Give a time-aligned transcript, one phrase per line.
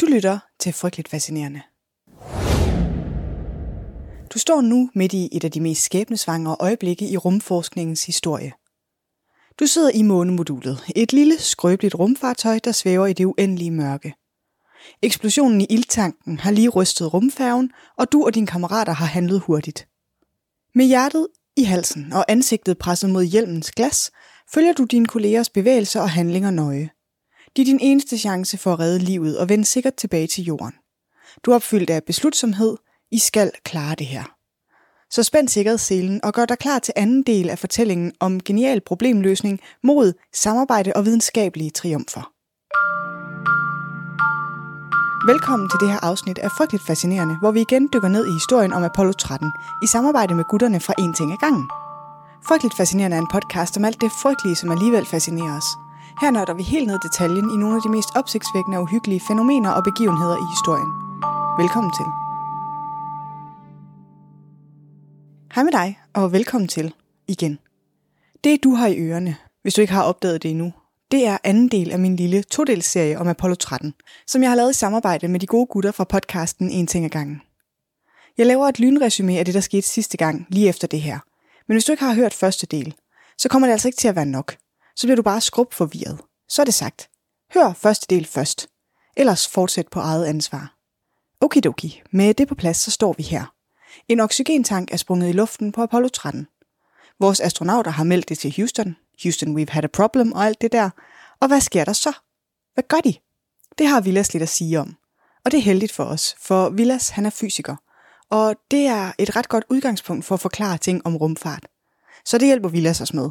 [0.00, 1.62] Du lytter til Frygteligt Fascinerende.
[4.34, 8.52] Du står nu midt i et af de mest skæbnesvangre øjeblikke i rumforskningens historie.
[9.60, 14.14] Du sidder i månemodulet, et lille, skrøbeligt rumfartøj, der svæver i det uendelige mørke.
[15.02, 19.88] Eksplosionen i ildtanken har lige rystet rumfærgen, og du og dine kammerater har handlet hurtigt.
[20.74, 24.10] Med hjertet i halsen og ansigtet presset mod hjelmens glas,
[24.54, 26.90] følger du dine kollegers bevægelser og handlinger nøje.
[27.56, 30.74] De er din eneste chance for at redde livet og vende sikkert tilbage til jorden.
[31.44, 32.76] Du er opfyldt af beslutsomhed.
[33.10, 34.24] I skal klare det her.
[35.10, 39.60] Så spænd sikkerhedsselen og gør dig klar til anden del af fortællingen om genial problemløsning,
[39.82, 42.32] mod, samarbejde og videnskabelige triumfer.
[45.26, 48.72] Velkommen til det her afsnit af Frygteligt Fascinerende, hvor vi igen dykker ned i historien
[48.72, 49.50] om Apollo 13
[49.82, 51.66] i samarbejde med gutterne fra En Ting ad gangen.
[52.48, 55.87] Frygteligt Fascinerende er en podcast om alt det frygtelige, som alligevel fascinerer os.
[56.20, 59.20] Her nørder vi helt ned i detaljen i nogle af de mest opsigtsvækkende og uhyggelige
[59.28, 60.90] fænomener og begivenheder i historien.
[61.62, 62.06] Velkommen til.
[65.54, 66.94] Hej med dig, og velkommen til
[67.28, 67.58] igen.
[68.44, 70.72] Det du har i ørerne, hvis du ikke har opdaget det endnu,
[71.10, 73.94] det er anden del af min lille todelsserie om Apollo 13,
[74.26, 77.10] som jeg har lavet i samarbejde med de gode gutter fra podcasten En ting ad
[77.10, 77.42] gangen.
[78.38, 81.18] Jeg laver et lynresumé af det, der skete sidste gang, lige efter det her.
[81.68, 82.94] Men hvis du ikke har hørt første del,
[83.38, 84.56] så kommer det altså ikke til at være nok.
[84.98, 86.20] Så bliver du bare skrub forvirret.
[86.48, 87.10] Så er det sagt.
[87.54, 88.68] Hør første del først.
[89.16, 90.74] Ellers fortsæt på eget ansvar.
[91.40, 93.54] Okidoki, med det på plads, så står vi her.
[94.08, 96.46] En oxygentank er sprunget i luften på Apollo 13.
[97.20, 98.96] Vores astronauter har meldt det til Houston.
[99.22, 100.90] Houston, we've had a problem og alt det der.
[101.40, 102.12] Og hvad sker der så?
[102.74, 103.14] Hvad gør de?
[103.78, 104.96] Det har Villas lidt at sige om.
[105.44, 107.76] Og det er heldigt for os, for Villas han er fysiker.
[108.30, 111.66] Og det er et ret godt udgangspunkt for at forklare ting om rumfart.
[112.24, 113.30] Så det hjælper Villas os med.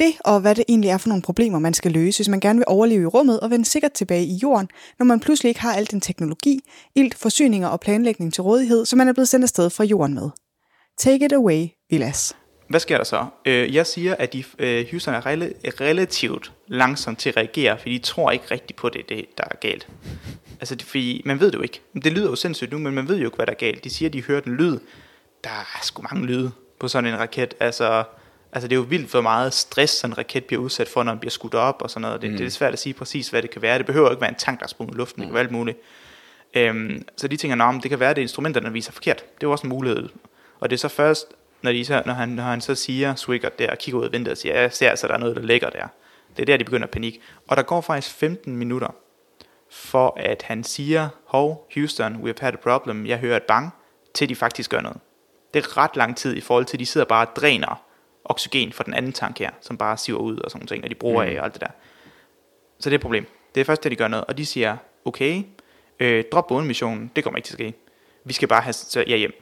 [0.00, 2.58] Det og hvad det egentlig er for nogle problemer, man skal løse, hvis man gerne
[2.58, 5.74] vil overleve i rummet og vende sikkert tilbage i jorden, når man pludselig ikke har
[5.74, 6.60] al den teknologi,
[6.94, 10.30] ilt, forsyninger og planlægning til rådighed, som man er blevet sendt afsted fra jorden med.
[10.98, 12.36] Take it away, Vilas.
[12.68, 13.26] Hvad sker der så?
[13.46, 15.26] Øh, jeg siger, at de, øh, Houston er
[15.80, 19.56] relativt langsomt til at reagere, fordi de tror ikke rigtigt på det, det der er
[19.60, 19.88] galt.
[20.60, 21.80] Altså, det, fordi man ved det jo ikke.
[22.04, 23.84] Det lyder jo sindssygt nu, men man ved jo ikke, hvad der er galt.
[23.84, 24.78] De siger, at de hører den lyd.
[25.44, 26.50] Der er sgu mange lyde
[26.80, 27.54] på sådan en raket.
[27.60, 28.04] Altså,
[28.52, 31.12] altså det er jo vildt, hvor meget stress sådan en raket bliver udsat for, når
[31.12, 32.22] den bliver skudt op og sådan noget.
[32.22, 32.36] Det, mm.
[32.36, 33.78] det er svært at sige præcis, hvad det kan være.
[33.78, 35.20] Det behøver ikke være en tank, der er sprunget i luften.
[35.20, 35.22] Mm.
[35.22, 35.78] Det kan være alt muligt.
[36.54, 39.16] Øhm, så de tænker, at det kan være, at det er instrumenterne, der viser forkert.
[39.16, 40.08] Det er jo også en mulighed.
[40.60, 41.26] Og det er så først,
[41.62, 44.32] når, de så, når, han, når han så siger, Swigert der, kigger ud af vinduet
[44.32, 45.86] og siger, jeg ser altså, der er noget, der ligger der.
[46.36, 47.20] Det er der, de begynder at panik.
[47.48, 48.94] Og der går faktisk 15 minutter,
[49.70, 53.70] for at han siger, hov, Houston, we've had a problem, jeg hører et bang,
[54.14, 54.98] til de faktisk gør noget.
[55.54, 57.82] Det er ret lang tid i forhold til, at de sidder bare og dræner
[58.30, 60.94] oxygen fra den anden tank her, som bare siver ud og sådan ting, og de
[60.94, 61.30] bruger mm.
[61.30, 61.70] af og alt det der.
[62.78, 63.26] Så det er et problem.
[63.54, 65.42] Det er først, at de gør noget, og de siger, okay,
[66.00, 67.74] øh, drop missionen, det kommer ikke til at ske.
[68.24, 69.32] Vi skal bare have så, ja, hjem.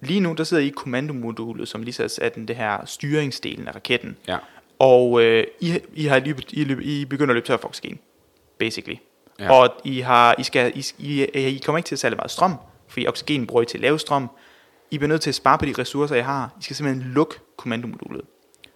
[0.00, 3.68] Lige nu, der sidder I i kommandomodulet, som lige så er den det her styringsdelen
[3.68, 4.16] af raketten.
[4.28, 4.38] Ja.
[4.78, 7.98] Og øh, I, I, har lige, I, I begynder at løbe tør for oxygen,
[8.58, 8.96] basically.
[9.38, 9.52] Ja.
[9.52, 12.54] Og I, har, I, skal, I, I, I kommer ikke til at sælge meget strøm,
[12.88, 14.30] fordi oxygen bruger I til at lave strøm.
[14.90, 16.50] I bliver nødt til at spare på de ressourcer, I har.
[16.60, 18.22] I skal simpelthen lukke kommandomodulet.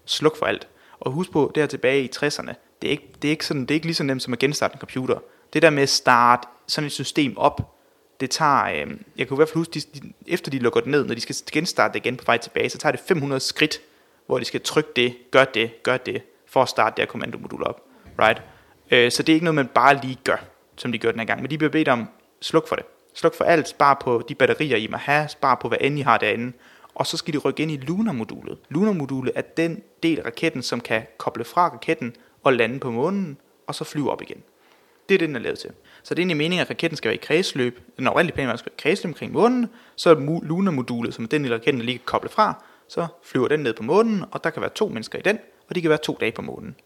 [0.05, 0.69] Sluk for alt.
[1.01, 2.53] Og husk på, der tilbage i 60'erne,
[2.83, 4.39] det er ikke, det er ikke, sådan, det er ikke lige så nemt som at
[4.39, 5.19] genstarte en computer.
[5.53, 7.75] Det der med at starte sådan et system op,
[8.21, 10.91] det tager, øh, jeg kan i hvert fald huske, de, de, efter de lukker det
[10.91, 13.81] ned, når de skal genstarte det igen på vej tilbage, så tager det 500 skridt,
[14.27, 17.63] hvor de skal trykke det, gør det, gør det, for at starte det her kommandomodul
[17.63, 17.83] op.
[18.19, 18.43] Right?
[18.91, 20.45] Øh, så det er ikke noget, man bare lige gør,
[20.77, 21.43] som de gør den her gang.
[21.43, 22.09] Men de bliver bedt om,
[22.41, 22.85] sluk for det.
[23.15, 26.03] Sluk for alt, spar på de batterier, I må have, spar på hvad end I
[26.03, 26.53] har derinde,
[26.95, 28.59] og så skal de rykke ind i Lunar-modulet.
[28.69, 33.39] Lunar-modulet er den del af raketten, som kan koble fra raketten og lande på månen,
[33.67, 34.43] og så flyve op igen.
[35.09, 35.71] Det er det, den er lavet til.
[36.03, 37.81] Så det er egentlig meningen, at raketten skal være i kredsløb.
[37.97, 39.69] Den oprindelige plan var, at skal være i kredsløb omkring månen.
[39.97, 42.65] Så er Lunar-modulet, som er den lille raketten, der lige kan koble fra.
[42.89, 45.39] Så flyver den ned på månen, og der kan være to mennesker i den,
[45.69, 46.77] og de kan være to dage på månen.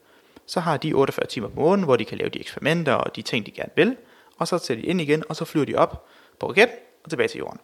[0.47, 3.23] Så har de 48 timer på månen, hvor de kan lave de eksperimenter og de
[3.23, 3.97] ting, de gerne vil.
[4.39, 6.07] Og så sætter de ind igen, og så flyver de op
[6.41, 7.61] på raketten og tilbage til jorden.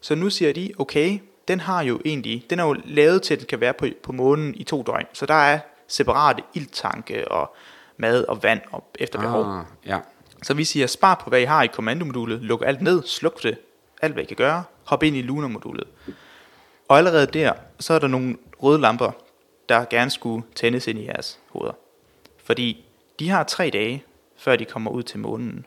[0.00, 1.18] Så nu siger de, okay,
[1.48, 4.12] den har jo egentlig, den er jo lavet til, at den kan være på, på
[4.12, 5.06] månen i to døgn.
[5.12, 5.58] Så der er
[5.88, 7.54] separate ildtanke og
[7.96, 9.44] mad og vand og efter behov.
[9.44, 9.98] Ah, ja.
[10.42, 13.58] Så vi siger, spar på hvad I har i kommandomodulet, luk alt ned, sluk det,
[14.02, 15.84] alt hvad I kan gøre, hop ind i Lunar-modulet.
[16.88, 19.10] Og allerede der, så er der nogle røde lamper,
[19.68, 21.72] der gerne skulle tændes ind i jeres hoveder.
[22.44, 22.84] Fordi
[23.18, 24.04] de har tre dage,
[24.36, 25.66] før de kommer ud til månen.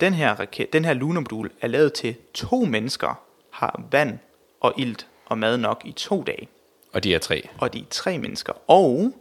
[0.00, 3.20] Den her, raket, den her Lunar-modul er lavet til to mennesker,
[3.50, 4.18] har vand
[4.62, 6.48] og ilt og mad nok i to dage.
[6.92, 7.48] Og de er tre.
[7.58, 8.52] Og de er tre mennesker.
[8.70, 9.12] Og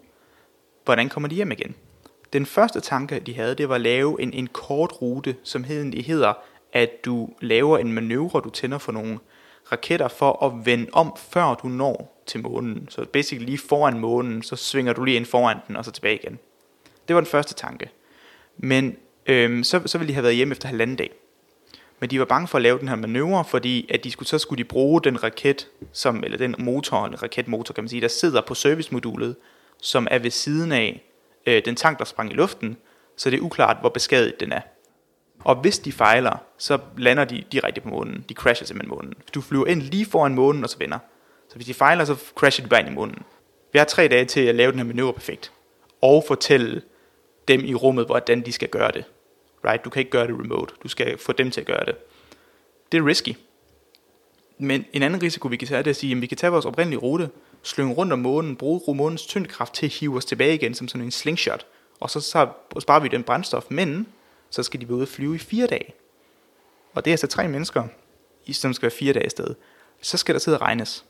[0.85, 1.75] hvordan kommer de hjem igen?
[2.33, 6.03] Den første tanke, de havde, det var at lave en, en kort rute, som hed,
[6.03, 6.33] hedder,
[6.73, 9.19] at du laver en manøvre, du tænder for nogle
[9.71, 12.88] raketter for at vende om, før du når til månen.
[12.89, 16.15] Så basically lige foran månen, så svinger du lige ind foran den, og så tilbage
[16.15, 16.39] igen.
[17.07, 17.89] Det var den første tanke.
[18.57, 21.11] Men øhm, så, så ville de have været hjemme efter halvanden dag.
[22.01, 24.39] Men de var bange for at lave den her manøvre, fordi at de skulle, så
[24.39, 28.07] skulle de bruge den raket, som, eller den motor, en raketmotor kan man sige, der
[28.07, 29.36] sidder på servicemodulet,
[29.81, 31.03] som er ved siden af
[31.45, 32.77] øh, den tank, der sprang i luften,
[33.18, 34.62] så det er uklart, hvor beskadiget den er.
[35.39, 38.25] Og hvis de fejler, så lander de direkte på månen.
[38.30, 39.13] De crasher simpelthen månen.
[39.33, 41.00] Du flyver ind lige foran månen, og så vender.
[41.50, 43.18] Så hvis de fejler, så crasher de bare ind i månen.
[43.74, 45.51] Vi har tre dage til at lave den her manøvre perfekt.
[46.01, 46.81] Og fortælle
[47.48, 49.06] dem i rummet, hvordan de skal gøre det.
[49.66, 49.86] Right?
[49.86, 50.74] Du kan ikke gøre det remote.
[50.84, 51.96] Du skal få dem til at gøre det.
[52.92, 53.36] Det er risky.
[54.58, 56.52] Men en anden risiko, vi kan tage, det er at sige, at vi kan tage
[56.52, 57.30] vores oprindelige rute,
[57.63, 61.06] slynge rundt om månen, bruge månens tyngdekraft til at hive os tilbage igen som sådan
[61.06, 61.66] en slingshot.
[62.00, 62.50] Og så, så
[62.80, 63.66] sparer vi den brændstof.
[63.69, 64.08] Men
[64.50, 65.94] så skal de være ude at flyve i fire dage.
[66.94, 67.88] Og det er altså tre mennesker,
[68.52, 69.56] som skal være fire dage afsted.
[70.02, 71.06] Så skal der sidde og regnes.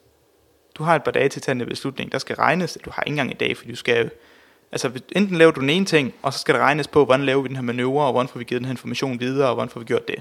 [0.76, 2.12] Du har et par dage til at tage en beslutning.
[2.12, 2.78] Der skal regnes.
[2.86, 4.12] Du har ikke engang en dag, for du skal
[4.72, 7.42] Altså enten laver du den ene ting, og så skal der regnes på, hvordan laver
[7.42, 9.70] vi den her manøvre, og hvordan får vi givet den her information videre, og hvordan
[9.70, 10.16] får vi gjort det.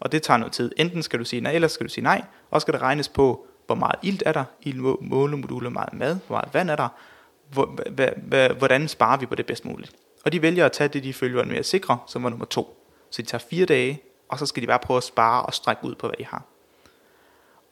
[0.00, 0.72] Og det tager noget tid.
[0.76, 3.08] Enten skal du sige nej, eller skal du sige nej, og så skal der regnes
[3.08, 6.76] på, hvor meget ilt er der i målemodulet, hvor meget mad, hvor meget vand er
[6.76, 9.92] der, hvordan sparer vi på det bedst muligt.
[10.24, 12.82] Og de vælger at tage det, de følger er mere sikre, som var nummer to.
[13.10, 15.84] Så de tager fire dage, og så skal de bare prøve at spare og strække
[15.84, 16.42] ud på, hvad de har.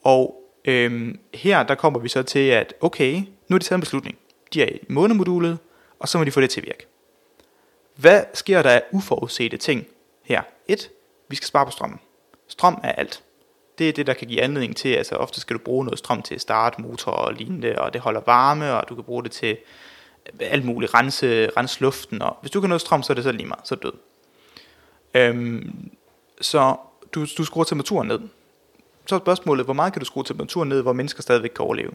[0.03, 3.81] Og øhm, her der kommer vi så til, at okay, nu er de taget en
[3.81, 4.17] beslutning.
[4.53, 5.57] De er i månemodulet,
[5.99, 6.87] og så må de få det til at virke.
[7.95, 9.87] Hvad sker der af uforudsete ting
[10.23, 10.41] her?
[10.67, 10.89] 1.
[11.29, 11.99] Vi skal spare på strømmen.
[12.47, 13.23] Strøm er alt.
[13.77, 16.21] Det er det, der kan give anledning til, altså ofte skal du bruge noget strøm
[16.21, 19.31] til at starte motor og lignende, og det holder varme, og du kan bruge det
[19.31, 19.57] til
[20.39, 23.31] alt muligt, rense, rense luften, og hvis du kan noget strøm, så er det så
[23.31, 23.93] lige meget, så er død.
[25.13, 25.91] Øhm,
[26.41, 26.75] så
[27.13, 28.19] du, du skruer temperaturen ned.
[29.05, 31.91] Så er spørgsmålet, hvor meget kan du skrue temperaturen ned, hvor mennesker stadigvæk kan overleve?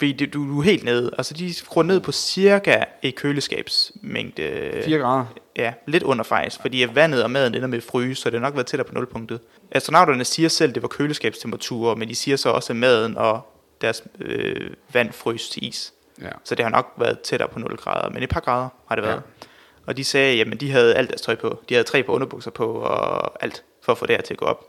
[0.00, 1.10] Fordi du, du er helt nede.
[1.18, 4.82] Altså de skruer ned på cirka et køleskabsmængde.
[4.84, 5.24] 4 grader?
[5.56, 6.60] Ja, lidt under faktisk.
[6.60, 8.94] Fordi vandet og maden ender med at fryse, så det har nok været tættere på
[8.94, 9.40] nulpunktet.
[9.70, 13.40] Astronauterne siger selv, at det var køleskabstemperatur, men de siger så også, at maden og
[13.80, 15.92] deres øh, vand frøs til is.
[16.22, 16.28] Ja.
[16.44, 19.04] Så det har nok været tættere på 0 grader, men et par grader har det
[19.04, 19.16] været.
[19.16, 19.46] Ja.
[19.86, 21.62] Og de sagde, jamen de havde alt deres tøj på.
[21.68, 24.38] De havde tre på underbukser på og alt for at få det her til at
[24.38, 24.64] gå op.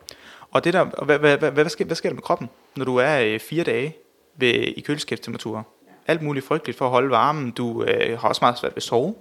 [0.51, 2.97] Og det der, hvad, hvad, hvad, hvad, sker, hvad sker der med kroppen, når du
[2.97, 3.95] er øh, fire dage
[4.35, 5.67] ved, i køleskabstemperatur?
[6.07, 7.51] Alt muligt frygteligt for at holde varmen.
[7.51, 9.15] Du øh, har også meget svært ved at sove.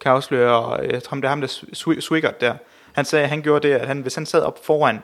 [0.00, 1.64] Kan jeg afsløre, øh, jeg tror, det er ham, der
[2.00, 2.54] Swiggert der.
[2.92, 4.98] Han sagde, at han gjorde det, at han, hvis han sad op foran,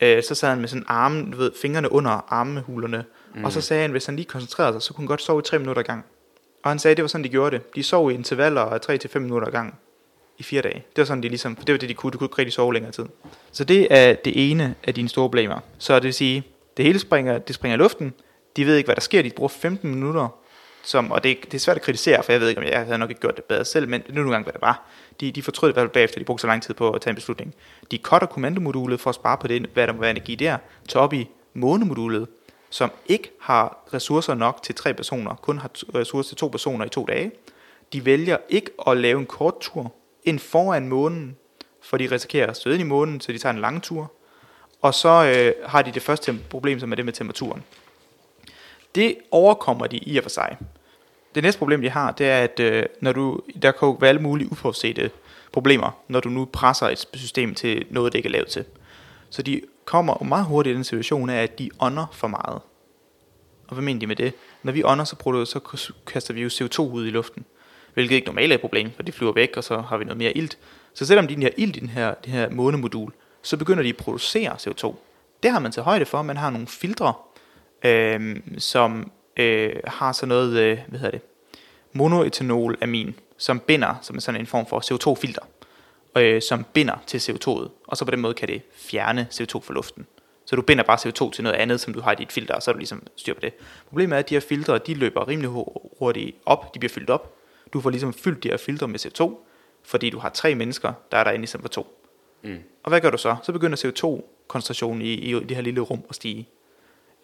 [0.00, 3.44] øh, så sad han med sådan armen, du ved, fingrene under armehulerne, mm.
[3.44, 5.38] og så sagde han, at hvis han lige koncentrerede sig, så kunne han godt sove
[5.38, 6.04] i 3 minutter gang.
[6.62, 7.74] Og han sagde, at det var sådan, de gjorde det.
[7.74, 9.78] De sov i intervaller af 3-5 minutter gang
[10.38, 10.74] i fire dage.
[10.74, 12.10] Det var sådan, de ligesom, for det var det, de kunne.
[12.10, 13.04] Du kunne ikke rigtig sove længere tid.
[13.52, 15.60] Så det er det ene af dine store problemer.
[15.78, 16.42] Så det vil sige,
[16.76, 18.14] det hele springer, det springer i luften.
[18.56, 19.22] De ved ikke, hvad der sker.
[19.22, 20.28] De bruger 15 minutter.
[20.82, 22.98] Som, og det, det er svært at kritisere, for jeg ved ikke, om jeg havde
[22.98, 24.82] nok ikke gjort det bedre selv, men nu er nogle gange, hvad det var.
[25.20, 27.10] De, de fortrød i hvert fald bagefter, de brugte så lang tid på at tage
[27.10, 27.54] en beslutning.
[27.90, 30.58] De cutter kommandomodulet for at spare på det, hvad der må være energi der,
[30.88, 32.28] tager op i månemodulet,
[32.70, 36.88] som ikke har ressourcer nok til tre personer, kun har ressourcer til to personer i
[36.88, 37.32] to dage.
[37.92, 39.92] De vælger ikke at lave en kort tur
[40.24, 41.36] ind foran månen,
[41.82, 44.12] for de risikerer at støde ind i månen, så de tager en lang tur.
[44.82, 47.62] Og så øh, har de det første problem, som er det med temperaturen.
[48.96, 50.56] Det overkommer de i og for sig.
[51.34, 54.22] Det næste problem, de har, det er, at øh, når du, der kan være alle
[54.22, 55.10] mulige uforudsete
[55.52, 58.64] problemer, når du nu presser et system til noget, det ikke er lavet til.
[59.30, 62.60] Så de kommer meget hurtigt i den situation af, at de ånder for meget.
[63.68, 64.32] Og hvad mener de med det?
[64.62, 67.44] Når vi ånder, så, producerer, så kaster vi jo CO2 ud i luften.
[67.94, 70.18] Hvilket ikke normalt er et problem, for de flyver væk, og så har vi noget
[70.18, 70.58] mere ilt.
[70.94, 73.12] Så selvom de har ilt i den her, det her månemodul,
[73.42, 74.94] så begynder de at producere CO2.
[75.42, 76.22] Det har man til højde for.
[76.22, 77.14] Man har nogle filtre,
[77.84, 81.20] øh, som øh, har sådan noget, øh, hvad hedder det,
[81.92, 85.42] monoetanolamin, som binder, som er sådan en form for CO2-filter
[86.16, 89.74] øh, som binder til CO2'et, og så på den måde kan det fjerne CO2 fra
[89.74, 90.06] luften.
[90.44, 92.62] Så du binder bare CO2 til noget andet, som du har i dit filter, og
[92.62, 93.52] så er du ligesom styr på det.
[93.88, 95.50] Problemet er, at de her filtre, de løber rimelig
[95.98, 97.34] hurtigt op, de bliver fyldt op.
[97.72, 99.34] Du får ligesom fyldt de her filtre med CO2,
[99.84, 102.02] fordi du har tre mennesker, der er derinde i stedet for to.
[102.42, 102.58] Mm.
[102.82, 103.36] Og hvad gør du så?
[103.42, 106.48] Så begynder CO2-koncentrationen i, i det her lille rum at stige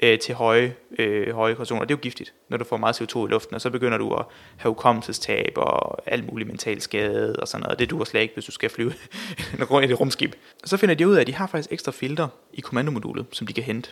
[0.02, 1.84] øh, til høje, øh, høje koncentrationer.
[1.84, 4.14] Det er jo giftigt, når du får meget CO2 i luften, og så begynder du
[4.14, 4.24] at
[4.56, 7.78] have hukommelsestab og alt muligt mental skade og sådan noget.
[7.78, 8.92] Det duer slet ikke, hvis du skal flyve
[9.82, 10.34] i et rumskib.
[10.64, 13.52] Så finder de ud af, at de har faktisk ekstra filter i kommandomodulet, som de
[13.52, 13.90] kan hente.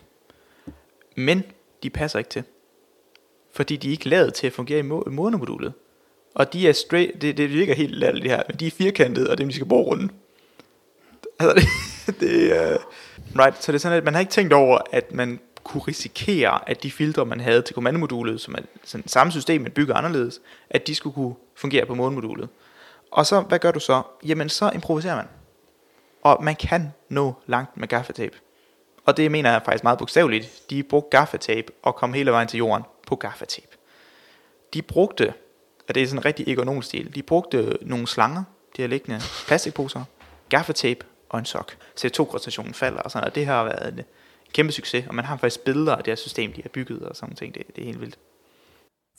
[1.17, 1.45] Men
[1.83, 2.43] de passer ikke til.
[3.53, 5.73] Fordi de er ikke lavet til at fungere i månemodulet.
[6.35, 9.31] Og de er straight, det, det virker helt latterligt det her, men de er firkantede,
[9.31, 10.13] og dem de skal bruge rundt.
[11.39, 11.67] Altså
[12.07, 12.83] det, det er, uh,
[13.39, 16.69] right, så det er sådan, at man har ikke tænkt over, at man kunne risikere,
[16.69, 20.41] at de filtre, man havde til kommandomodulet, som er sådan samme system, men bygger anderledes,
[20.71, 22.49] at de skulle kunne fungere på månemodulet.
[23.11, 24.03] Og så, hvad gør du så?
[24.27, 25.27] Jamen, så improviserer man.
[26.23, 28.39] Og man kan nå langt med gaffatape.
[29.05, 30.71] Og det mener jeg faktisk meget bogstaveligt.
[30.71, 33.77] De brugte gaffatape og kom hele vejen til jorden på gaffatape.
[34.75, 35.33] De brugte,
[35.89, 38.43] og det er sådan en rigtig ergonomisk stil, de brugte nogle slanger,
[38.77, 40.05] de her liggende plastikposer,
[40.49, 41.77] gaffatape og en sok.
[42.01, 43.35] CO2-koncentrationen falder og sådan, noget.
[43.35, 44.05] det har været en
[44.53, 47.17] kæmpe succes, og man har faktisk billeder af det her system, de har bygget og
[47.17, 47.55] sådan ting.
[47.55, 48.19] Det, det er helt vildt.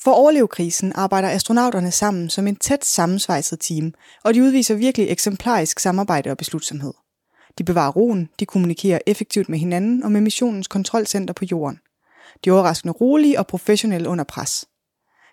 [0.03, 4.75] For at overleve krisen arbejder astronauterne sammen som en tæt sammensvejset team, og de udviser
[4.75, 6.93] virkelig eksemplarisk samarbejde og beslutsomhed.
[7.57, 11.79] De bevarer roen, de kommunikerer effektivt med hinanden og med missionens kontrolcenter på jorden.
[12.45, 14.65] De er overraskende rolige og professionelle under pres.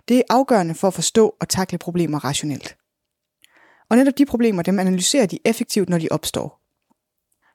[0.09, 2.77] Det er afgørende for at forstå og takle problemer rationelt.
[3.91, 6.61] Og netop de problemer, dem analyserer de effektivt, når de opstår.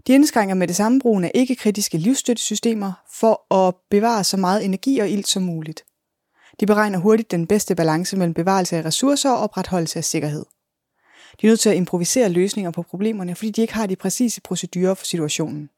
[0.08, 5.00] De indskrænker med det samme brugen af ikke-kritiske livsstøttesystemer for at bevare så meget energi
[5.00, 5.86] og ilt som muligt.
[6.60, 10.46] De beregner hurtigt den bedste balance mellem bevarelse af ressourcer og opretholdelse af sikkerhed.
[11.42, 14.42] De er nødt til at improvisere løsninger på problemerne, fordi de ikke har de præcise
[14.42, 15.70] procedurer for situationen.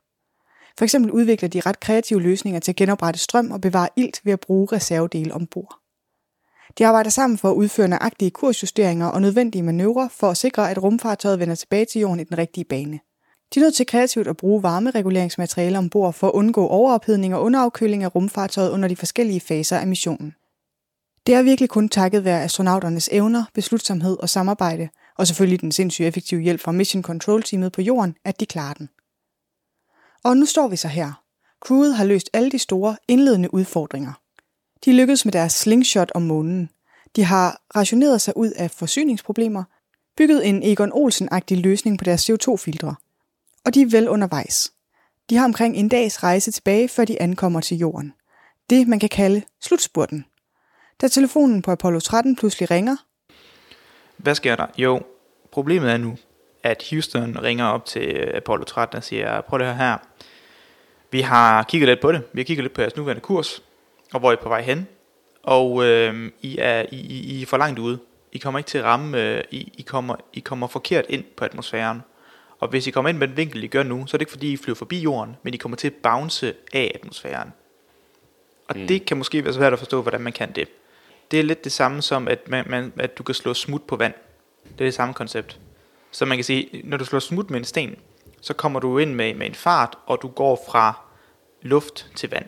[0.78, 4.34] For eksempel udvikler de ret kreative løsninger til at genoprette strøm og bevare ilt ved
[4.34, 5.80] at bruge reservedele ombord.
[6.78, 10.84] De arbejder sammen for at udføre nøjagtige kursjusteringer og nødvendige manøvrer for at sikre, at
[10.84, 13.00] rumfartøjet vender tilbage til jorden i den rigtige bane.
[13.54, 18.04] De er nødt til kreativt at bruge varmereguleringsmateriale ombord for at undgå overophedning og underafkøling
[18.04, 20.36] af rumfartøjet under de forskellige faser af missionen.
[21.26, 26.08] Det er virkelig kun takket være astronauternes evner, beslutsomhed og samarbejde, og selvfølgelig den sindssygt
[26.08, 28.90] effektive hjælp fra Mission Control teamet på jorden, at de klarer den.
[30.24, 31.22] Og nu står vi så her.
[31.66, 34.14] Crewet har løst alle de store indledende udfordringer.
[34.86, 36.70] De lykkedes med deres slingshot om månen.
[37.16, 39.64] De har rationeret sig ud af forsyningsproblemer,
[40.18, 42.96] bygget en Egon Olsen-agtig løsning på deres CO2-filtre.
[43.66, 44.72] Og de er vel undervejs.
[45.30, 48.14] De har omkring en dags rejse tilbage, før de ankommer til jorden.
[48.70, 50.26] Det, man kan kalde slutspurten.
[51.02, 52.96] Da telefonen på Apollo 13 pludselig ringer.
[54.18, 54.68] Hvad sker der?
[54.78, 55.02] Jo,
[55.52, 56.18] problemet er nu,
[56.64, 59.98] at Houston ringer op til øh, Apollo 13 og siger, prøv det her her.
[61.12, 62.24] Vi har kigget lidt på det.
[62.34, 63.64] Vi har kigget lidt på jeres nuværende kurs,
[64.14, 64.88] og hvor I er på vej hen.
[65.44, 68.00] Og øh, I, er, I, I, I er for langt ude.
[68.32, 71.46] I kommer ikke til at ramme, øh, I, I, kommer, I kommer forkert ind på
[71.46, 72.02] atmosfæren.
[72.60, 74.32] Og hvis I kommer ind med den vinkel, I gør nu, så er det ikke
[74.32, 77.54] fordi, I flyver forbi jorden, men I kommer til at bounce af atmosfæren.
[78.68, 78.88] Og mm.
[78.88, 80.68] det kan måske være svært at forstå, hvordan man kan det.
[81.32, 83.96] Det er lidt det samme som, at, man, man, at du kan slå smut på
[83.96, 84.14] vand.
[84.64, 85.60] Det er det samme koncept.
[86.12, 87.96] Så man kan sige, når du slår smut med en sten,
[88.42, 90.94] så kommer du ind med, med en fart, og du går fra
[91.62, 92.46] luft til vand.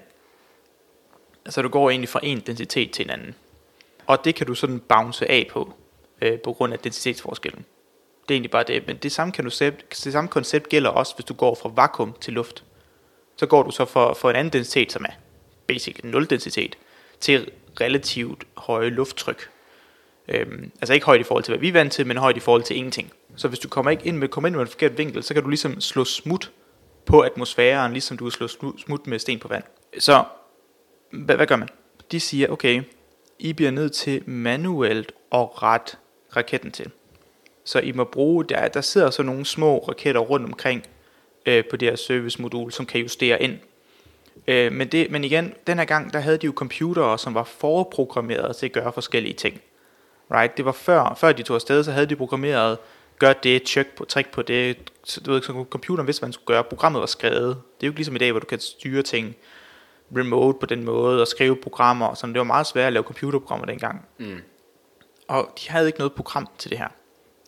[1.45, 3.35] Altså du går egentlig fra en densitet til en anden.
[4.05, 5.73] Og det kan du sådan bounce af på,
[6.21, 7.65] øh, på grund af densitetsforskellen.
[8.27, 8.87] Det er egentlig bare det.
[8.87, 12.33] Men det samme, koncept, det samme koncept gælder også, hvis du går fra vakuum til
[12.33, 12.63] luft.
[13.37, 15.13] Så går du så for, for en anden densitet, som er
[15.67, 16.77] basically nul densitet,
[17.19, 19.49] til relativt høje lufttryk.
[20.27, 22.39] Øhm, altså ikke højt i forhold til, hvad vi er vant til, men højt i
[22.39, 23.11] forhold til ingenting.
[23.35, 25.43] Så hvis du kommer ikke ind med, kommer ind med en forkert vinkel, så kan
[25.43, 26.51] du ligesom slå smut
[27.05, 29.63] på atmosfæren, ligesom du kan slå smut med sten på vand.
[29.99, 30.23] Så
[31.11, 31.69] hvad, hvad gør man?
[32.11, 32.83] De siger, okay,
[33.39, 35.97] I bliver nødt til manuelt at rette
[36.35, 36.91] raketten til.
[37.67, 40.83] Så I må bruge, der, der sidder så nogle små raketter rundt omkring
[41.45, 43.59] øh, på det her servicemodul, som kan justere ind.
[44.47, 47.43] Øh, men, det, men igen, den her gang, der havde de jo computere, som var
[47.43, 49.61] forprogrammeret til at gøre forskellige ting.
[50.31, 50.57] Right?
[50.57, 52.77] Det var før, før de tog afsted, så havde de programmeret,
[53.19, 54.91] gør det, tjek på, træk på det.
[55.03, 56.63] Så, du ved, så computeren vidste, hvad man skulle gøre.
[56.63, 57.49] Programmet var skrevet.
[57.49, 59.35] Det er jo ikke ligesom i dag, hvor du kan styre ting
[60.17, 62.05] remote på den måde, og skrive programmer.
[62.05, 62.33] Og sådan.
[62.33, 64.05] Det var meget svært at lave computerprogrammer dengang.
[64.17, 64.41] Mm.
[65.27, 66.87] Og de havde ikke noget program til det her.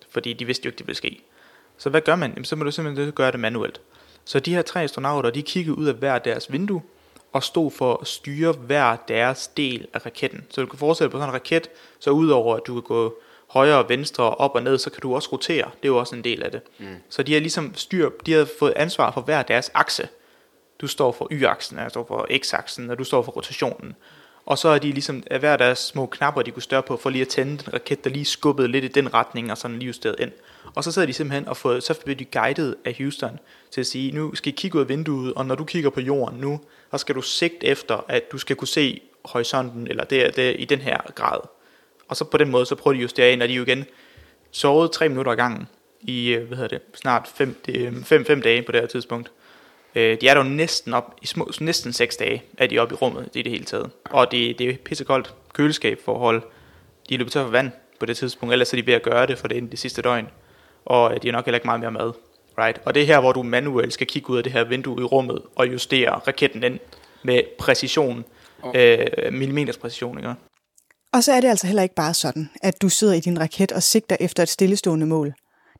[0.09, 1.21] Fordi de vidste jo ikke, det ville ske.
[1.77, 2.29] Så hvad gør man?
[2.29, 3.81] Jamen, så må du simpelthen gøre det manuelt.
[4.25, 6.81] Så de her tre astronauter, de kiggede ud af hver deres vindue,
[7.33, 10.45] og stod for at styre hver deres del af raketten.
[10.49, 13.77] Så du kan forestille på sådan en raket, så udover at du kan gå højre
[13.77, 15.65] og venstre og op og ned, så kan du også rotere.
[15.65, 16.61] Det er jo også en del af det.
[16.79, 16.95] Mm.
[17.09, 20.07] Så de har ligesom styr, de har fået ansvar for hver deres akse.
[20.81, 23.95] Du står for y-aksen, jeg står for x-aksen, og du står for rotationen.
[24.46, 27.10] Og så er de ligesom af hver deres små knapper, de kunne større på, for
[27.10, 29.88] lige at tænde den raket, der lige skubbede lidt i den retning, og sådan lige
[29.88, 30.31] justeret ind.
[30.75, 33.39] Og så sidder de simpelthen og får, så bliver de guidet af Houston
[33.72, 36.01] til at sige, nu skal I kigge ud af vinduet, og når du kigger på
[36.01, 40.36] jorden nu, så skal du sigte efter, at du skal kunne se horisonten, eller det,
[40.36, 41.39] det i den her grad.
[42.08, 43.86] Og så på den måde, så prøver de at justere ind, og de jo igen
[44.51, 45.67] sovede tre minutter ad gangen
[46.01, 49.31] i, øh, hvad hedder det, snart fem, øh, fem, fem dage på det her tidspunkt.
[49.96, 52.96] Øh, de er dog næsten op, i små, næsten seks dage, er de oppe i
[52.96, 53.89] rummet i det hele taget.
[54.05, 56.41] Og det, det er pissekoldt køleskabsforhold.
[57.10, 59.27] De er løbet tør for vand på det tidspunkt, ellers er de ved at gøre
[59.27, 60.27] det for det det sidste døgn,
[60.86, 62.12] og de har nok heller ikke meget mere mad.
[62.58, 62.81] Right?
[62.86, 65.03] Og det er her, hvor du manuelt skal kigge ud af det her vindue i
[65.03, 66.79] rummet og justere raketten ind
[67.24, 68.25] med præcision,
[68.62, 68.72] oh.
[68.75, 70.17] øh, millimeters præcision.
[70.17, 70.34] Ikke?
[71.13, 73.72] Og så er det altså heller ikke bare sådan, at du sidder i din raket
[73.72, 75.34] og sigter efter et stillestående mål.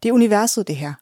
[0.04, 0.94] Det er universet, det her.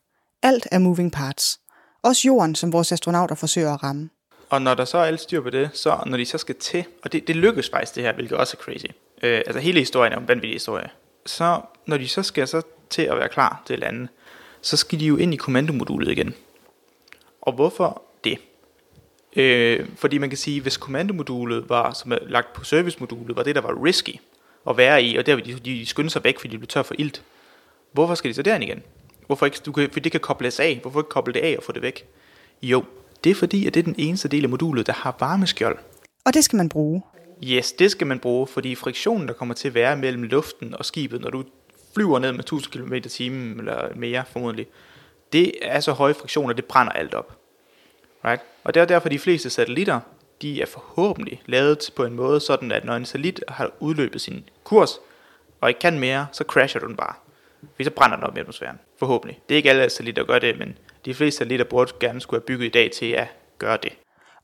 [0.44, 1.60] Alt er moving parts.
[2.04, 4.10] Også jorden, som vores astronauter forsøger at ramme.
[4.50, 6.86] Og når der så er alt styr på det, så når de så skal til,
[7.04, 8.86] og det, det lykkes faktisk det her, hvilket også er crazy.
[9.24, 10.90] Øh, altså hele historien er en vanvittig historie.
[11.26, 14.08] Så når de så skal så til at være klar til lande,
[14.62, 16.34] så skal de jo ind i kommandomodulet igen.
[17.42, 18.38] Og hvorfor det?
[19.36, 23.56] Øh, fordi man kan sige, hvis kommandomodulet var, som er lagt på servicemodulet, var det,
[23.56, 24.20] der var risky
[24.70, 26.84] at være i, og der vil de, de skynde sig væk, fordi de blev tør
[26.84, 27.24] for ilt.
[27.92, 28.84] Hvorfor skal de så derind igen?
[29.28, 30.80] Hvorfor ikke, du kan, fordi det kan kobles af.
[30.82, 32.08] Hvorfor ikke koble det af og få det væk?
[32.62, 32.84] Jo,
[33.24, 35.78] det er fordi, at det er den eneste del af modulet, der har varmeskjold.
[36.26, 37.02] Og det skal man bruge.
[37.44, 40.86] Yes, det skal man bruge, fordi friktionen, der kommer til at være mellem luften og
[40.86, 41.44] skibet, når du
[41.94, 44.68] flyver ned med 1000 km i timen eller mere formodentlig,
[45.34, 47.38] det er så høje friktioner, det brænder alt op.
[48.26, 48.42] Right?
[48.64, 50.00] Og det er derfor, de fleste satellitter,
[50.42, 54.50] de er forhåbentlig lavet på en måde, sådan at når en satellit har udløbet sin
[54.64, 55.00] kurs,
[55.62, 57.14] og ikke kan mere, så crasher du den bare.
[57.72, 58.80] Fordi så brænder den op i atmosfæren.
[59.00, 59.40] Forhåbentlig.
[59.50, 62.42] Det er ikke alle satellitter, der gør det, men de fleste satellitter burde gerne skulle
[62.42, 63.92] have bygget i dag til at gøre det.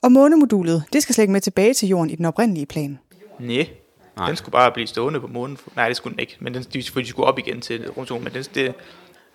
[0.02, 2.98] Og månemodulet, det skal slet ikke med tilbage til jorden i den oprindelige plan.
[3.38, 3.68] Nej,
[4.16, 4.26] Nej.
[4.26, 5.58] den skulle bare blive stående på månen.
[5.76, 8.32] Nej, det skulle den ikke, men den, de, de skulle op igen til rumzonen, men
[8.32, 8.74] det, det,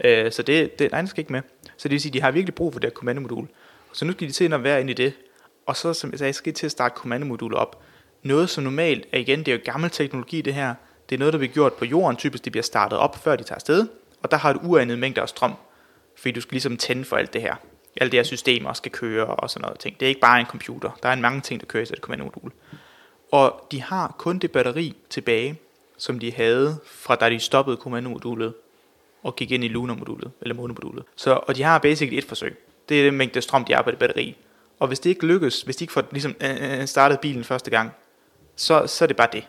[0.03, 1.41] øh, så det, det, nej, den skal ikke med.
[1.77, 3.47] Så det vil sige, at de har virkelig brug for det her kommandomodul.
[3.93, 5.13] Så nu skal de til at være inde i det,
[5.65, 7.81] og så, som jeg sagde, skal de til at starte kommandomodulet op.
[8.23, 10.75] Noget som normalt, er igen, det er jo gammel teknologi det her,
[11.09, 13.43] det er noget, der bliver gjort på jorden, typisk det bliver startet op, før de
[13.43, 13.87] tager afsted,
[14.23, 15.53] og der har du uanede mængder af strøm,
[16.17, 17.55] fordi du skal ligesom tænde for alt det her.
[18.01, 19.99] Alle de her systemer skal køre og sådan noget ting.
[19.99, 20.99] Det er ikke bare en computer.
[21.03, 22.51] Der er en mange ting, der kører i et kommandomodul.
[23.31, 25.59] Og de har kun det batteri tilbage,
[25.97, 28.53] som de havde fra da de stoppede kommandomodulet
[29.23, 31.03] og gik ind i lunar-modulet, eller månemodulet.
[31.15, 32.57] Så, og de har basically et forsøg.
[32.89, 34.37] Det er den mængde strøm, de har på det batteri.
[34.79, 37.43] Og hvis det ikke lykkes, hvis de ikke får ligesom, øh, øh, øh startet bilen
[37.43, 37.91] første gang,
[38.55, 39.47] så, så er det bare det.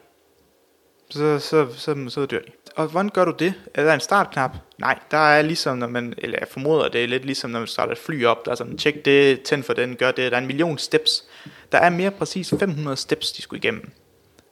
[1.11, 2.51] Så, så, så, så dør de.
[2.77, 3.55] Og hvordan gør du det?
[3.75, 4.57] Er der en startknap?
[4.79, 7.69] Nej, der er ligesom, når man, eller jeg formoder, det er lidt ligesom, når man
[7.69, 8.45] starter et fly op.
[8.45, 10.33] Der er sådan, tjek det, tænd for den, gør det.
[10.33, 11.25] Der er en million steps.
[11.73, 13.91] Der er mere præcis 500 steps, de skulle igennem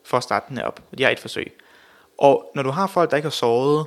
[0.05, 0.81] for at starte den her op.
[0.97, 1.53] De har et forsøg.
[2.17, 3.85] Og når du har folk, der ikke har sovet,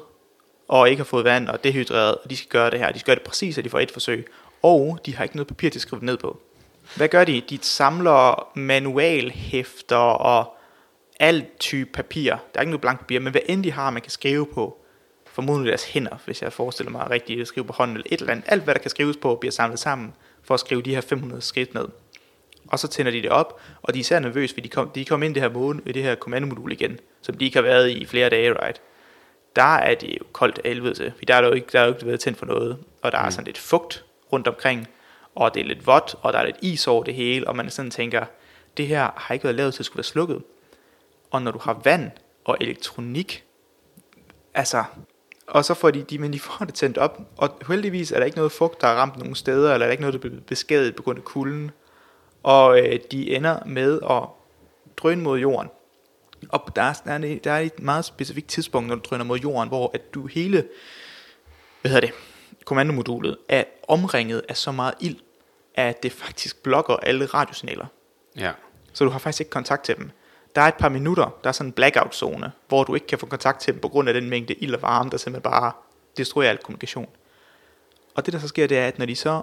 [0.68, 3.06] og ikke har fået vand og dehydreret, og de skal gøre det her, de skal
[3.06, 4.26] gøre det præcis, at de får et forsøg,
[4.62, 6.40] og de har ikke noget papir til at skrive ned på.
[6.96, 7.42] Hvad gør de?
[7.50, 10.56] De samler manualhæfter og
[11.20, 12.30] alt type papir.
[12.30, 14.78] Der er ikke noget blankt papir, men hvad end de har, man kan skrive på,
[15.26, 18.32] formodentlig deres hænder, hvis jeg forestiller mig rigtigt at skrive på hånden eller et eller
[18.32, 18.44] andet.
[18.48, 21.42] Alt hvad der kan skrives på, bliver samlet sammen for at skrive de her 500
[21.42, 21.88] skridt ned.
[22.68, 25.04] Og så tænder de det op, og de er især nervøse, fordi de kom, de
[25.04, 27.62] kom ind i det her, måne, i det her kommandomodul igen, som de ikke har
[27.62, 28.80] været i flere dage, right?
[29.56, 31.84] Der er det jo koldt af helvede til, fordi der er jo ikke, der er
[31.84, 33.30] jo ikke været tændt for noget, og der er mm.
[33.30, 34.88] sådan lidt fugt rundt omkring,
[35.34, 37.70] og det er lidt vådt, og der er lidt is over det hele, og man
[37.70, 38.24] sådan tænker,
[38.76, 40.42] det her har ikke været lavet til at skulle være slukket.
[41.32, 42.10] Og når du har vand
[42.44, 43.44] og elektronik,
[44.54, 44.84] altså,
[45.46, 48.24] og så får de, de, men de får det tændt op, og heldigvis er der
[48.24, 50.40] ikke noget fugt, der er ramt nogen steder, eller er der ikke noget, der bliver
[50.46, 51.70] beskadiget på grund af kulden,
[52.42, 54.22] og øh, de ender med at
[54.96, 55.70] drøne mod jorden.
[56.48, 59.90] Og der er, der, er, et meget specifikt tidspunkt, når du drøner mod jorden, hvor
[59.94, 60.64] at du hele,
[61.80, 62.14] hvad hedder det,
[62.64, 65.16] kommandomodulet er omringet af så meget ild,
[65.74, 67.86] at det faktisk blokker alle radiosignaler.
[68.36, 68.52] Ja.
[68.92, 70.10] Så du har faktisk ikke kontakt til dem.
[70.54, 73.26] Der er et par minutter, der er sådan en blackout-zone, hvor du ikke kan få
[73.26, 75.72] kontakt til dem på grund af den mængde ild og varme, der simpelthen bare
[76.16, 77.08] destruerer al kommunikation.
[78.14, 79.42] Og det der så sker, det er, at når de så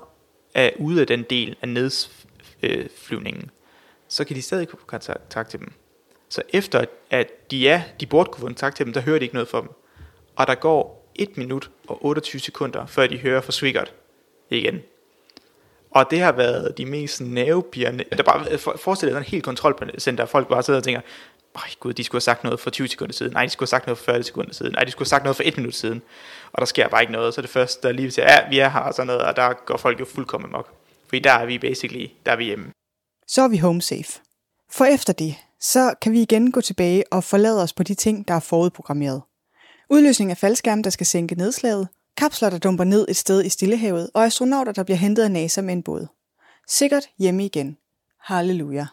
[0.54, 3.50] er ude af den del af nedsflyvningen, øh,
[4.08, 5.72] så kan de stadig få kontakt til dem.
[6.30, 9.26] Så efter at de er, de burde kunne få kontakt til dem, der hører de
[9.26, 9.70] ikke noget fra dem.
[10.36, 13.94] Og der går 1 minut og 28 sekunder, før de hører fra Swigert
[14.50, 14.82] igen.
[15.92, 18.04] Og det har været de mest nervepirrende.
[18.18, 21.02] Der bare forestil dig en helt kontrolcenter, folk bare sidder og tænker,
[21.56, 23.34] Øj, gud, de skulle have sagt noget for 20 sekunder siden.
[23.34, 24.72] Nej, de skulle have sagt noget for 40 sekunder siden.
[24.72, 26.02] Nej, de skulle have sagt noget for 1 minut siden.
[26.52, 27.34] Og der sker bare ikke noget.
[27.34, 29.54] Så det første, der lige siger, ja, vi er her og sådan noget, og der
[29.66, 30.70] går folk jo fuldkommen mok.
[31.08, 32.72] Fordi der er vi basically, der er vi hjemme.
[33.28, 34.20] Så er vi home safe.
[34.72, 38.28] For efter det, så kan vi igen gå tilbage og forlade os på de ting,
[38.28, 39.22] der er forudprogrammeret.
[39.90, 44.10] Udløsning af faldskærm, der skal sænke nedslaget, kapsler, der dumper ned et sted i Stillehavet,
[44.14, 46.08] og astronauter, der bliver hentet af NASA med en båd.
[46.68, 47.78] Sikkert hjemme igen.
[48.20, 48.88] Halleluja.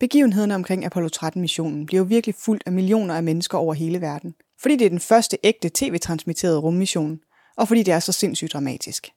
[0.00, 4.34] Begivenheden omkring Apollo 13-missionen bliver jo virkelig fuldt af millioner af mennesker over hele verden,
[4.60, 7.20] fordi det er den første ægte tv-transmitterede rummission,
[7.56, 9.08] og fordi det er så sindssygt dramatisk.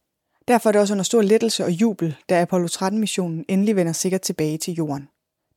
[0.47, 4.21] Derfor er det også under stor lettelse og jubel, da Apollo 13-missionen endelig vender sikkert
[4.21, 5.07] tilbage til jorden.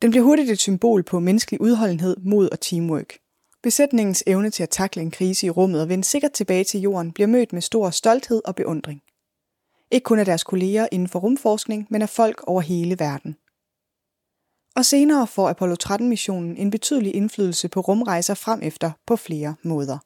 [0.02, 3.14] Den bliver hurtigt et symbol på menneskelig udholdenhed, mod og teamwork.
[3.62, 7.12] Besætningens evne til at takle en krise i rummet og vende sikkert tilbage til jorden
[7.12, 9.02] bliver mødt med stor stolthed og beundring.
[9.90, 13.36] Ikke kun af deres kolleger inden for rumforskning, men af folk over hele verden.
[14.76, 19.98] Og senere får Apollo 13-missionen en betydelig indflydelse på rumrejser frem efter på flere måder.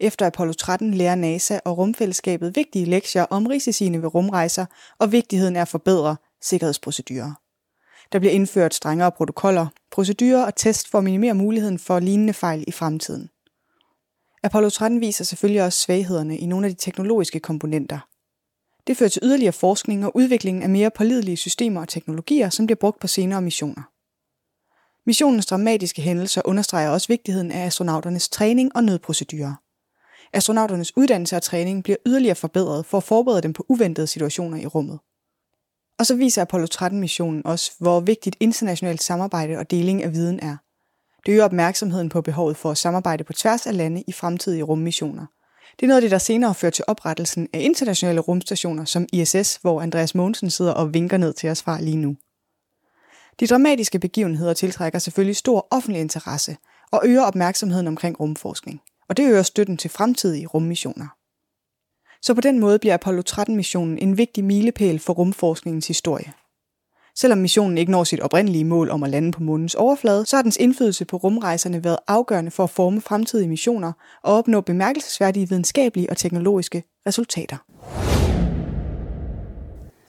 [0.00, 4.66] Efter Apollo 13 lærer NASA og rumfællesskabet vigtige lektier om risiciene ved rumrejser
[4.98, 7.41] og vigtigheden af at forbedre sikkerhedsprocedurer.
[8.12, 12.64] Der bliver indført strengere protokoller, procedurer og test for at minimere muligheden for lignende fejl
[12.68, 13.30] i fremtiden.
[14.42, 17.98] Apollo 13 viser selvfølgelig også svaghederne i nogle af de teknologiske komponenter.
[18.86, 22.78] Det fører til yderligere forskning og udvikling af mere pålidelige systemer og teknologier, som bliver
[22.80, 23.82] brugt på senere missioner.
[25.06, 29.54] Missionens dramatiske hændelser understreger også vigtigheden af astronauternes træning og nødprocedurer.
[30.32, 34.66] Astronauternes uddannelse og træning bliver yderligere forbedret for at forberede dem på uventede situationer i
[34.66, 34.98] rummet.
[35.98, 40.56] Og så viser Apollo 13-missionen også, hvor vigtigt internationalt samarbejde og deling af viden er.
[41.26, 45.26] Det øger opmærksomheden på behovet for at samarbejde på tværs af lande i fremtidige rummissioner.
[45.80, 49.56] Det er noget af det, der senere fører til oprettelsen af internationale rumstationer som ISS,
[49.56, 52.16] hvor Andreas Mogensen sidder og vinker ned til os fra lige nu.
[53.40, 56.56] De dramatiske begivenheder tiltrækker selvfølgelig stor offentlig interesse
[56.90, 58.80] og øger opmærksomheden omkring rumforskning.
[59.08, 61.06] Og det øger støtten til fremtidige rummissioner.
[62.22, 66.32] Så på den måde bliver Apollo 13-missionen en vigtig milepæl for rumforskningens historie.
[67.16, 70.42] Selvom missionen ikke når sit oprindelige mål om at lande på månens overflade, så har
[70.42, 76.10] dens indflydelse på rumrejserne været afgørende for at forme fremtidige missioner og opnå bemærkelsesværdige videnskabelige
[76.10, 77.56] og teknologiske resultater.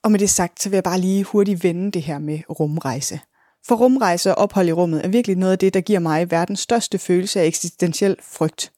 [0.04, 3.19] Og med det sagt, så vil jeg bare lige hurtigt vende det her med rumrejse.
[3.67, 6.60] For rumrejse og ophold i rummet er virkelig noget af det, der giver mig verdens
[6.60, 8.71] største følelse af eksistentiel frygt.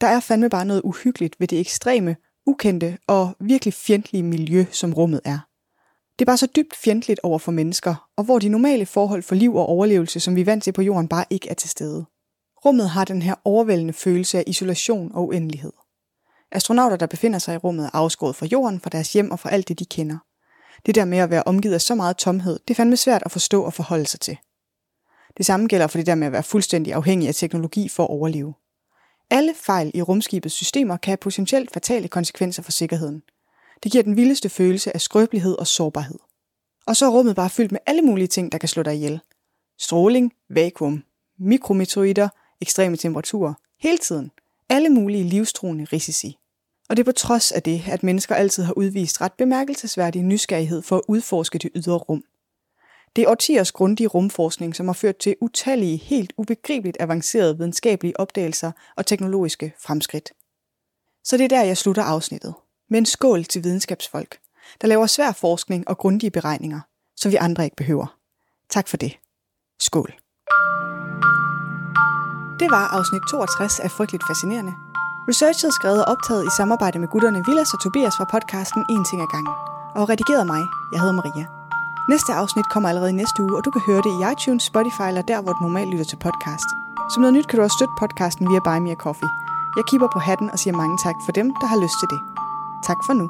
[0.00, 4.94] Der er fandme bare noget uhyggeligt ved det ekstreme, ukendte og virkelig fjendtlige miljø, som
[4.94, 5.38] rummet er.
[6.18, 9.34] Det er bare så dybt fjendtligt over for mennesker, og hvor de normale forhold for
[9.34, 12.04] liv og overlevelse, som vi er vant til på jorden, bare ikke er til stede.
[12.64, 15.72] Rummet har den her overvældende følelse af isolation og uendelighed.
[16.52, 19.50] Astronauter, der befinder sig i rummet, er afskåret fra jorden, fra deres hjem og fra
[19.50, 20.18] alt det, de kender.
[20.86, 23.32] Det der med at være omgivet af så meget tomhed, det er fandme svært at
[23.32, 24.36] forstå og forholde sig til.
[25.36, 28.10] Det samme gælder for det der med at være fuldstændig afhængig af teknologi for at
[28.10, 28.54] overleve.
[29.34, 33.22] Alle fejl i rumskibets systemer kan have potentielt fatale konsekvenser for sikkerheden.
[33.82, 36.18] Det giver den vildeste følelse af skrøbelighed og sårbarhed.
[36.86, 39.20] Og så er rummet bare fyldt med alle mulige ting, der kan slå dig ihjel.
[39.78, 41.04] Stråling, vakuum,
[41.38, 42.28] mikrometeoritter,
[42.60, 44.30] ekstreme temperaturer, hele tiden.
[44.68, 46.36] Alle mulige livstruende risici.
[46.88, 50.82] Og det er på trods af det, at mennesker altid har udvist ret bemærkelsesværdig nysgerrighed
[50.82, 52.24] for at udforske det ydre rum.
[53.16, 58.72] Det er årtiers grundige rumforskning, som har ført til utallige, helt ubegribeligt avancerede videnskabelige opdagelser
[58.96, 60.32] og teknologiske fremskridt.
[61.24, 62.54] Så det er der, jeg slutter afsnittet.
[62.90, 64.38] Med en skål til videnskabsfolk,
[64.80, 66.80] der laver svær forskning og grundige beregninger,
[67.16, 68.16] som vi andre ikke behøver.
[68.70, 69.18] Tak for det.
[69.80, 70.14] Skål.
[72.60, 74.72] Det var afsnit 62 af Frygteligt Fascinerende.
[75.28, 79.22] Researchet skrevet og optaget i samarbejde med gutterne Villas og Tobias fra podcasten En ting
[79.22, 79.54] ad gangen.
[79.94, 80.62] Og redigeret mig.
[80.92, 81.61] Jeg hedder Maria.
[82.08, 85.06] Næste afsnit kommer allerede i næste uge, og du kan høre det i iTunes, Spotify
[85.08, 86.68] eller der, hvor du normalt lytter til podcast.
[87.12, 89.30] Som noget nyt kan du også støtte podcasten via Buy Me a Coffee.
[89.76, 92.20] Jeg kigger på hatten og siger mange tak for dem, der har lyst til det.
[92.88, 93.26] Tak for nu.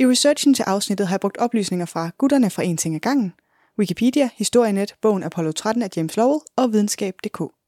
[0.00, 3.32] I researchen til afsnittet har jeg brugt oplysninger fra Gutterne fra En ting ad gangen,
[3.78, 7.63] Wikipedia, Historienet, bogen Apollo 13 af James Lowell og videnskab.dk.